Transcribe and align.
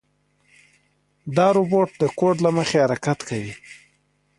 دا 1.35 1.47
روبوټ 1.57 1.89
د 2.01 2.03
کوډ 2.17 2.37
له 2.45 2.49
مخې 2.57 2.77
حرکت 2.85 3.19
کوي. 3.29 3.53